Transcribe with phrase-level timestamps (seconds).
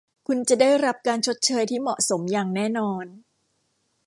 [0.27, 3.05] คุณจะได้รับการชดเชยที่เหมาะสมอย่างแน่นอน